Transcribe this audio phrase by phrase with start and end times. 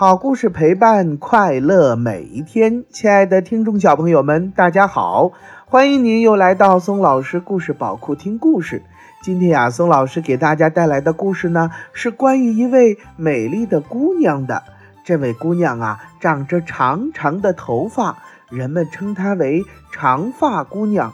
[0.00, 5.32] 好故事陪伴快乐每一天，亲爱的听众小朋友们，大家好，
[5.66, 8.84] 欢迎您又来到松老师故事宝库听故事。
[9.24, 14.62] 今天呀，松老师给大家带来的故事呢，是关于一位美丽的姑娘的。
[15.02, 18.18] 这位姑娘啊，长着长长的头发，
[18.50, 21.12] 人们称她为长发姑娘。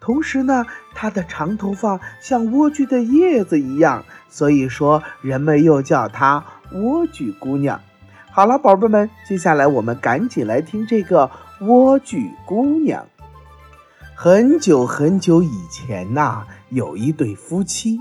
[0.00, 7.78] 同时呢，她的长头发像莴苣的叶子一样，所以说人们又叫她莴苣姑娘。
[8.34, 13.04] 好了，宝贝们，接下来我们赶紧来听这个莴苣姑娘。
[14.16, 18.00] 很久很久以前呐，有一对夫妻，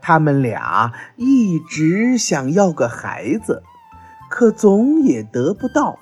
[0.00, 3.62] 他们俩一直想要个孩子，
[4.28, 5.96] 可总也得不到。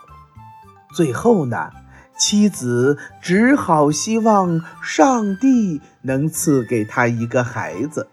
[0.94, 1.68] 最后呢，
[2.16, 8.08] 妻子只好希望上帝能赐给他一个孩子。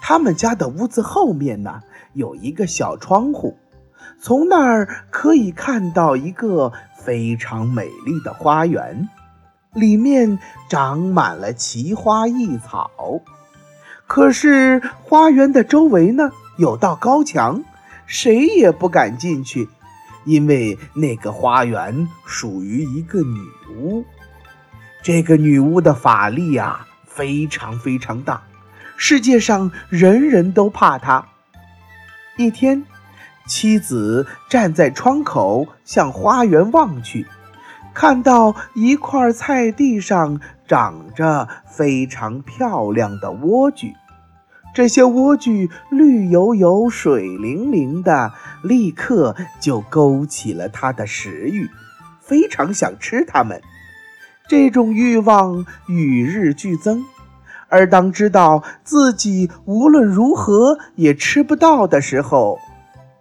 [0.00, 3.56] 他们家的屋子后面呢，有一个小窗户。
[4.20, 9.08] 从那儿可以看到一个非常美丽的花园，
[9.72, 12.90] 里面长满了奇花异草。
[14.06, 17.62] 可是花园的周围呢，有道高墙，
[18.04, 19.68] 谁也不敢进去，
[20.24, 23.40] 因为那个花园属于一个女
[23.74, 24.04] 巫。
[25.02, 28.42] 这个女巫的法力呀，非常非常大，
[28.98, 31.26] 世界上人人都怕她。
[32.36, 32.84] 一天。
[33.50, 37.26] 妻子站在窗口，向花园望去，
[37.92, 43.92] 看到一块菜地上长着非常漂亮的莴苣。
[44.72, 51.68] 这些莴苣绿油油、水灵灵的，立刻就勾起了他的食欲，
[52.20, 53.60] 非常想吃它们。
[54.46, 57.04] 这种欲望与日俱增，
[57.68, 62.60] 而当知道自己无论如何也吃不到的时候，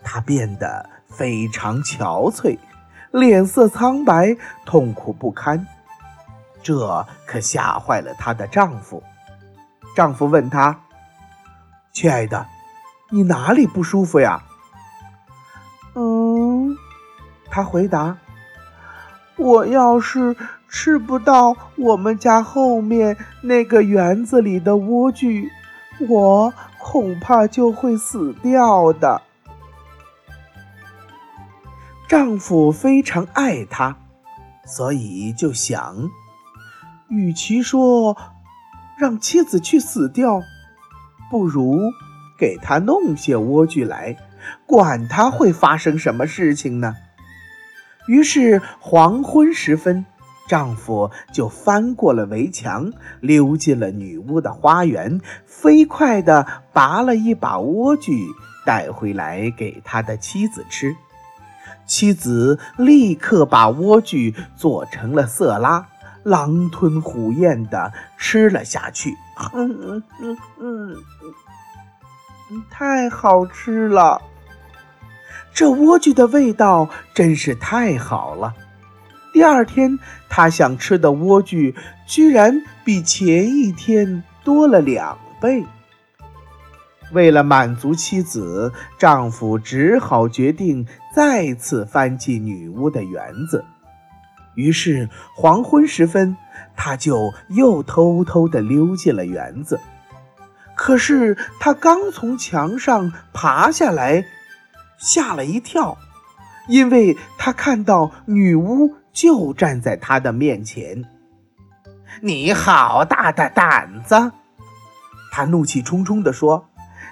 [0.03, 2.57] 她变得非常憔悴，
[3.11, 5.67] 脸色苍白，痛苦不堪。
[6.61, 9.01] 这可吓坏了她的丈夫。
[9.95, 10.79] 丈夫问她
[11.91, 12.45] ：“亲爱的，
[13.09, 14.43] 你哪里不舒服呀
[15.95, 16.75] ？”“嗯。”
[17.49, 18.17] 她回答
[19.35, 20.35] ，“我要是
[20.67, 25.49] 吃不到我们家后面那个园子里的莴苣，
[26.07, 29.23] 我恐怕就会死掉的。”
[32.09, 33.95] 丈夫非常爱她，
[34.65, 36.09] 所以就想，
[37.07, 38.17] 与其说
[38.97, 40.41] 让妻子去死掉，
[41.29, 41.79] 不如
[42.35, 44.17] 给她弄些莴苣来，
[44.65, 46.95] 管她会发生什么事情呢？
[48.07, 50.03] 于是黄昏时分，
[50.47, 58.25] 丈夫就翻过了围墙，溜进了女巫的花园，飞快地拔了一把莴苣
[58.65, 60.95] 带回来给他的妻子吃。
[61.89, 65.87] 妻子立刻把莴苣做成了色拉，
[66.21, 69.15] 狼吞虎咽地吃了下去。
[69.53, 70.95] 嗯嗯嗯
[72.51, 74.21] 嗯，太好吃了！
[75.51, 78.53] 这莴苣的味道真是太好了。
[79.33, 79.97] 第二天，
[80.29, 81.73] 他想吃的莴苣
[82.05, 85.65] 居然比前一天多了两倍。
[87.11, 93.65] 为了满足妻子，丈夫只好决定再次翻进女巫的园子。
[94.55, 96.35] 于是黄昏时分，
[96.75, 99.79] 他就又偷偷地溜进了园子。
[100.75, 104.25] 可是他刚从墙上爬下来，
[104.97, 105.97] 吓了一跳，
[106.67, 111.05] 因为他看到女巫就站在他的面前。
[112.21, 114.31] “你好大的胆子！”
[115.31, 116.68] 他怒气冲冲地说。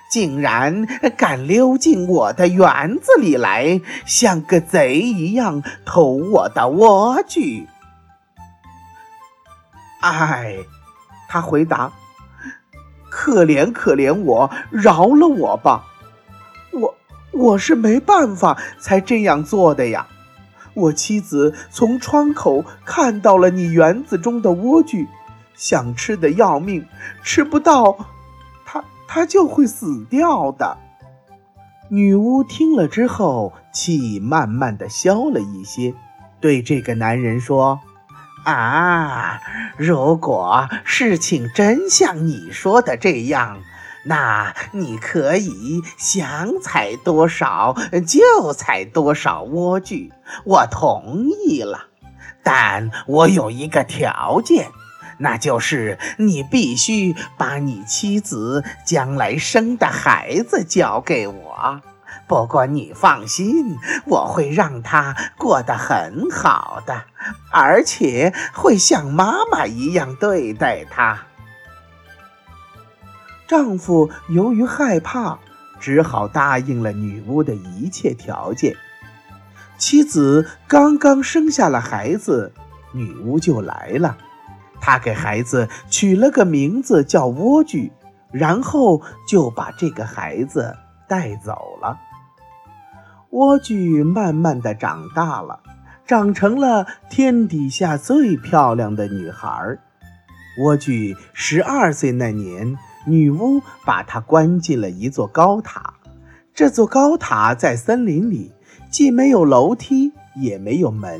[0.09, 0.87] 竟然
[1.17, 7.65] 敢溜进我的园子里来，像个贼一样偷我的莴苣！
[9.99, 10.55] 哎，
[11.27, 11.91] 他回答
[13.11, 15.83] ：“可怜可怜我，饶了我吧！
[16.71, 16.95] 我
[17.31, 20.07] 我是没办法才这样做的呀。
[20.73, 25.07] 我妻子从窗口看到了你园子中的莴苣，
[25.55, 26.87] 想吃的要命，
[27.23, 27.97] 吃不到。”
[29.07, 30.77] 他就会死掉的。
[31.89, 35.93] 女巫听了之后，气慢慢的消了一些，
[36.41, 37.79] 对这个男人说
[38.43, 39.41] ：“啊，
[39.77, 43.61] 如果事情真像你说的这样，
[44.05, 47.75] 那你可以想采多少
[48.05, 50.11] 就采多少莴苣，
[50.43, 51.87] 我同意了。
[52.43, 54.67] 但我有一个条件。”
[55.17, 61.81] 那就是你必须把你妻子将来生的孩子交给我，
[62.27, 67.05] 不过你放心，我会让他过得很好的，
[67.51, 71.23] 而且会像妈妈一样对待他。
[73.47, 75.39] 丈夫由于害怕，
[75.79, 78.75] 只好答应了女巫的一切条件。
[79.77, 82.51] 妻子刚刚生下了孩子，
[82.91, 84.17] 女巫就来了。
[84.87, 87.91] 他给孩子取了个名字叫莴苣，
[88.31, 90.77] 然后就把这个孩子
[91.09, 91.99] 带走了。
[93.29, 95.59] 莴苣慢慢的长大了，
[96.05, 99.77] 长成了天底下最漂亮的女孩。
[100.57, 105.95] 莴苣十二岁那年，女巫把她关进了一座高塔。
[106.53, 108.53] 这座高塔在森林里。
[108.89, 111.19] 既没有楼梯，也没有门，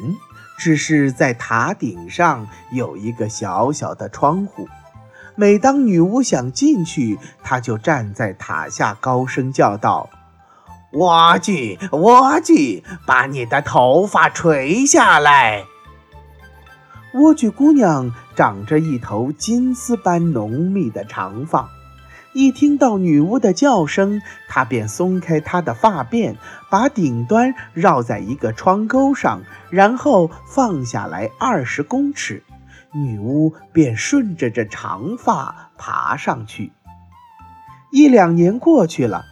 [0.57, 4.68] 只是在塔顶上有一个小小的窗户。
[5.36, 10.09] 每当女巫想进去，她就站在塔下，高声叫道
[10.94, 15.65] ：“莴苣，莴苣，把你的头发垂下来。”
[17.13, 21.69] 莴苣姑娘长着一头金丝般浓密的长发。
[22.38, 26.36] 一听到女巫的叫声，她便松开她的发辫，
[26.69, 29.42] 把顶端绕在一个窗钩上，
[29.72, 32.44] 然后放下来二十公尺，
[32.94, 36.72] 女巫便顺着这长发爬上去。
[37.92, 39.25] 一两年过去了，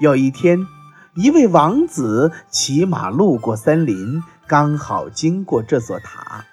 [0.00, 0.66] 有一天，
[1.14, 6.46] 一位王子骑马路过森林，刚好经过这座塔。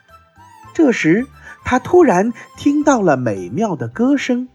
[0.73, 1.25] 这时，
[1.63, 4.49] 他突然听到了美妙的歌声。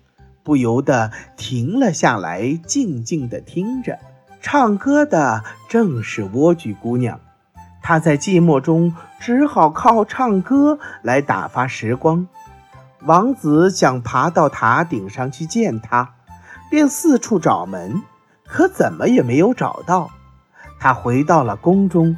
[0.45, 3.99] 不由得停了下来，静静地听着。
[4.43, 7.19] 唱歌的正是莴苣姑娘，
[7.83, 12.29] 她在寂寞中只好靠唱歌来打发时光。
[13.07, 16.11] 王子想爬到塔顶上去见她，
[16.71, 18.03] 便四处找门，
[18.47, 20.11] 可怎么也没有找到。
[20.79, 22.15] 他回到了宫中，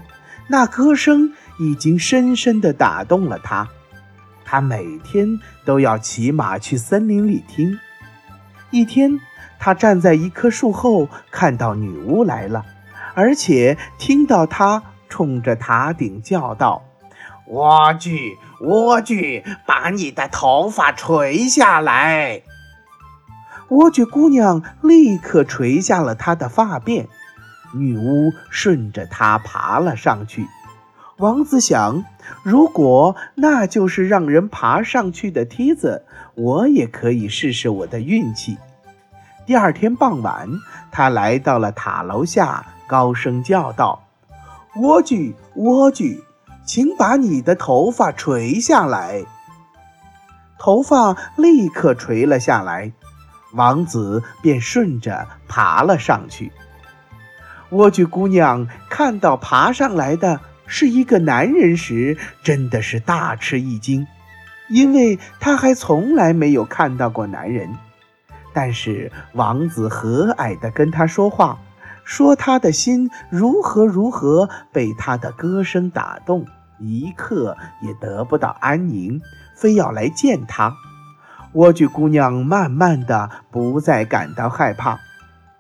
[0.49, 3.69] 那歌声已经深深地打动了他。
[4.44, 7.78] 他每天都要骑马去森林里听。
[8.71, 9.21] 一天，
[9.59, 12.65] 他站在一棵树后，看到女巫来了，
[13.15, 16.83] 而且听到她冲着塔顶叫道
[17.49, 22.43] ：“莴苣，莴苣，把你的头发垂下来。”
[23.71, 27.07] 莴苣姑娘立刻垂下了她的发辫，
[27.73, 30.47] 女巫顺着她爬了上去。
[31.19, 32.05] 王子想，
[32.43, 36.05] 如果那就是让人爬上去的梯子，
[36.35, 38.59] 我也可以试试我的运气。
[39.47, 40.47] 第二天傍晚，
[40.93, 44.03] 他来到了塔楼下，高声叫道
[44.77, 46.21] ：“莴苣，莴苣，
[46.67, 49.25] 请把你的头发垂下来。”
[50.61, 52.93] 头发立刻垂了下来，
[53.55, 56.53] 王子便顺着爬了上去。
[57.71, 60.41] 莴苣姑娘看到爬上来的。
[60.67, 64.07] 是一个男人时，真的是大吃一惊，
[64.69, 67.69] 因为他还从来没有看到过男人。
[68.53, 71.59] 但是王子和蔼地跟他说话，
[72.05, 76.47] 说他的心如何如何被他的歌声打动，
[76.79, 79.21] 一刻也得不到安宁，
[79.55, 80.75] 非要来见他。
[81.53, 84.99] 莴苣姑娘慢慢的不再感到害怕，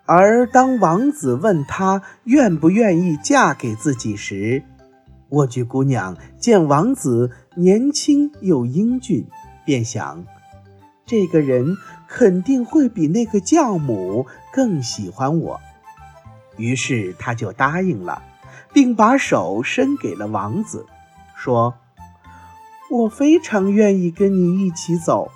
[0.04, 4.62] 而当王子问她愿不愿意嫁给自己时，
[5.30, 9.26] 莴苣姑娘见王子年轻又英俊，
[9.64, 10.24] 便想，
[11.04, 11.76] 这个人
[12.08, 15.60] 肯定会比那个教母更喜欢我。
[16.56, 18.22] 于是她就答应了，
[18.72, 20.86] 并把手伸给了王子，
[21.36, 21.74] 说
[22.88, 25.30] ：“我非常愿意跟你一起走，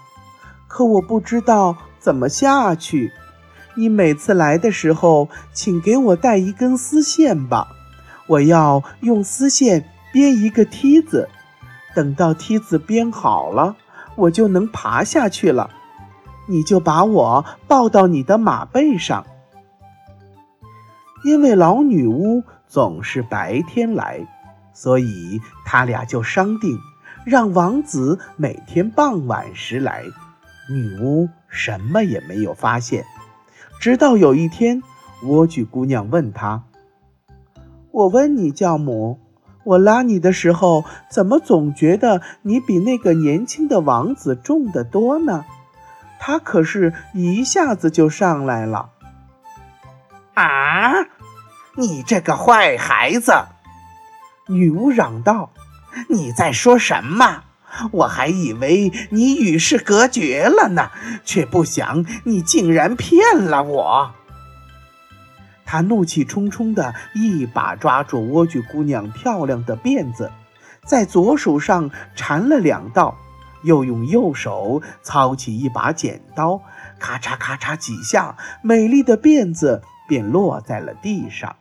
[0.68, 3.12] 可我不知道怎么下去。
[3.74, 7.76] 你每次来的时候，请给我带一根丝线吧。”
[8.30, 11.28] 我要用丝线编一个梯子，
[11.96, 13.74] 等到梯子编好了，
[14.14, 15.68] 我就能爬下去了。
[16.46, 19.26] 你就把我抱到你的马背上，
[21.24, 24.24] 因为老女巫总是白天来，
[24.72, 26.78] 所以他俩就商定，
[27.24, 30.04] 让王子每天傍晚时来。
[30.68, 33.04] 女巫什么也没有发现，
[33.80, 34.80] 直到有一天，
[35.24, 36.62] 莴苣姑娘问他。
[37.92, 39.18] 我问你，教母，
[39.64, 45.44] 我拉你的时候，怎么总觉得你比那个年轻的王子重得多呢？
[46.18, 48.90] 他可是一下子就上来了。
[50.34, 50.92] 啊！
[51.76, 53.32] 你这个坏孩子！
[54.48, 55.50] 女巫嚷道
[56.08, 57.44] ：“你在说什么？
[57.92, 60.90] 我还以为你与世隔绝了呢，
[61.24, 64.14] 却不想你竟然骗了我。”
[65.70, 70.28] 他怒气冲冲地一把抓住莴苣姑娘漂亮的辫子，
[70.84, 73.16] 在左手上缠了两道，
[73.62, 76.60] 又用右手操起一把剪刀，
[76.98, 81.54] 咔嚓咔嚓几下，美丽的辫子便落在了地上。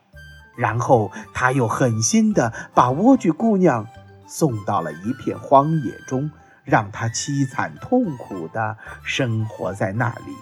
[0.57, 3.85] 然后他又狠心地把莴苣姑娘
[4.25, 6.31] 送到了一片荒野中，
[6.63, 10.33] 让她凄惨痛苦地生活在那里。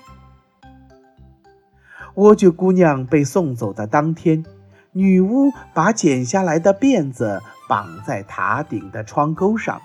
[2.18, 4.44] 莴苣姑娘被送走的当天，
[4.92, 9.80] 女巫把剪下来的辫子绑在塔顶的窗钩上。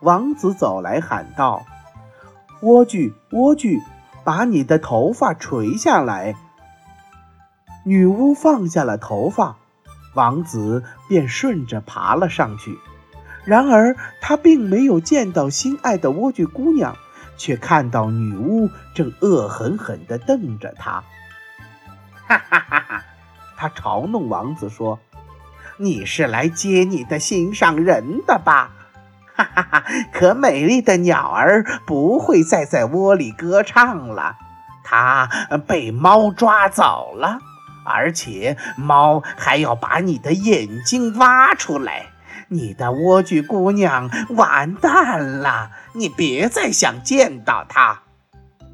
[0.00, 1.66] 王子走来喊道
[2.62, 3.82] ：“莴苣，莴苣，
[4.24, 6.34] 把你的头发垂下来。”
[7.84, 9.58] 女巫放下了头发，
[10.14, 12.78] 王子便顺着爬了上去。
[13.44, 16.96] 然而他并没有见到心爱的莴苣姑娘，
[17.36, 21.04] 却看到女巫正恶狠狠地瞪着他。
[22.26, 23.04] 哈哈哈哈！
[23.56, 24.98] 他嘲弄王子说
[25.78, 28.72] ：“你是来接你的心上人的吧？”
[29.34, 29.84] 哈哈哈！
[30.12, 34.36] 可美丽的鸟儿不会再在窝里歌唱了，
[34.82, 35.28] 它
[35.66, 37.38] 被猫抓走了，
[37.84, 42.06] 而且猫还要把你的眼睛挖出来。
[42.48, 48.02] 你的莴苣姑娘完蛋了，你别再想见到她。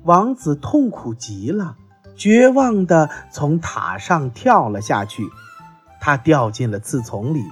[0.05, 1.77] 王子痛苦极了。
[2.23, 5.29] 绝望地从塔上跳了下去，
[6.01, 7.43] 他掉进了刺丛里，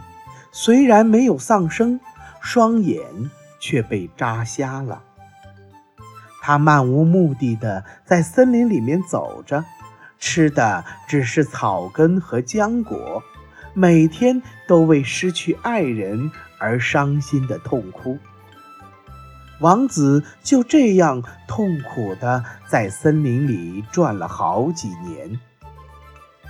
[0.52, 1.98] 虽然没有丧生，
[2.40, 3.02] 双眼
[3.58, 5.02] 却被扎瞎了。
[6.40, 9.64] 他漫无目的地在森林里面走着，
[10.20, 13.24] 吃的只是草根和浆果，
[13.74, 18.16] 每天都为失去爱人而伤心的痛哭。
[19.60, 25.38] 王子就这样痛苦地在森林里转了好几年，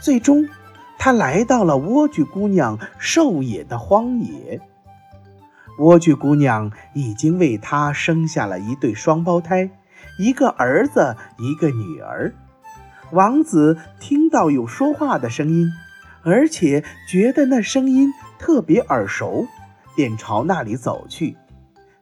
[0.01, 0.49] 最终，
[0.97, 4.61] 他来到了莴苣姑娘狩野的荒野。
[5.77, 9.71] 莴苣姑娘已经为他生下了一对双胞胎，
[10.19, 12.33] 一个儿子，一个女儿。
[13.11, 15.69] 王子听到有说话的声音，
[16.23, 19.47] 而且觉得那声音特别耳熟，
[19.97, 21.37] 便朝那里走去。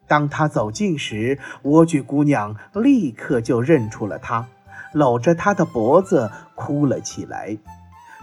[0.09, 4.47] 当他走近时，莴苣姑娘立刻就认出了他，
[4.93, 7.57] 搂着他的脖子哭了起来。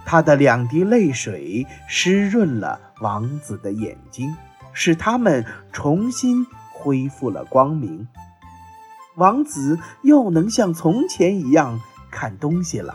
[0.06, 4.36] 她的两滴泪水湿润了王子的眼睛，
[4.74, 8.08] 使他们重新恢复了光明。
[9.16, 11.80] 王子又能像从前一样
[12.12, 12.94] 看东西了。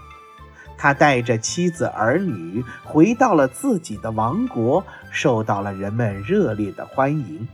[0.76, 7.48] 他带着妻子儿女回到了自己的王国，受到了人们热烈的欢迎。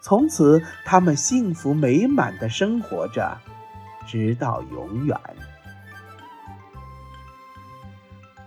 [0.00, 3.36] 从此，他们幸福美满的生活着，
[4.06, 5.16] 直到永远。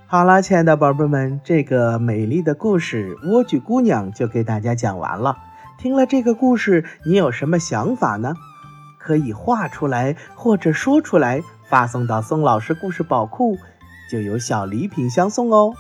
[0.08, 5.38] 好了，亲爱的宝贝们，这个美丽的故事《莴苣姑娘》就给大家讲完了。
[5.78, 8.36] 听了这个故事，你有什么想法呢？
[9.00, 13.58] 可以画出来或者说出来，发送到宋老师故事宝库，
[14.10, 15.74] 就有小礼品相送哦。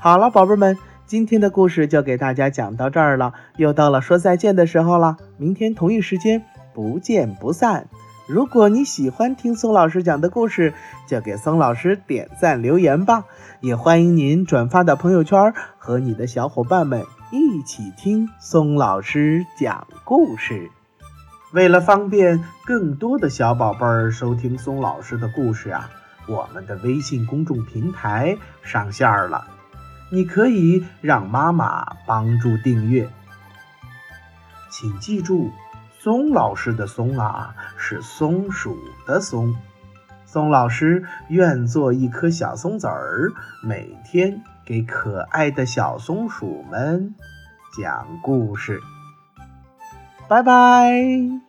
[0.00, 0.76] 好了，宝贝们。
[1.06, 5.18] 今天的故事就给大家讲到这儿了，又到了说再见的时候了。
[5.36, 6.44] 明天同一时间
[6.74, 7.86] 不见不散。
[8.26, 10.74] 如果你喜欢听松老师讲的故事，
[11.06, 13.24] 就给松老师点赞留言吧。
[13.60, 20.72] 也欢迎您转发到朋友圈，和你的小伙伴们一起听松老师讲故事。
[21.52, 25.88] 为了方便更多的小宝贝儿收听松老师的故事啊，
[26.26, 29.46] 我们的微信公众平台上线了。
[30.10, 33.10] 你可以让妈妈帮助订阅，
[34.70, 35.50] 请记住，
[35.98, 39.54] 松老师的“松”啊是松鼠的“松”。
[40.26, 43.32] 松老师愿做一颗小松子儿，
[43.62, 47.14] 每天给可爱的小松鼠们
[47.78, 48.80] 讲故事。
[50.28, 51.45] 拜拜。